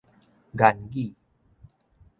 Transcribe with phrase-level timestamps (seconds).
[0.57, 1.13] 言語